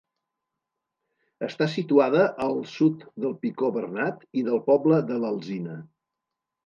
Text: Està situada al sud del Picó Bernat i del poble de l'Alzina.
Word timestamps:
Està 1.47 1.67
situada 1.73 2.23
al 2.45 2.57
sud 2.71 3.05
del 3.25 3.35
Picó 3.45 3.69
Bernat 3.79 4.27
i 4.43 4.47
del 4.51 4.63
poble 4.71 4.99
de 5.11 5.21
l'Alzina. 5.25 5.77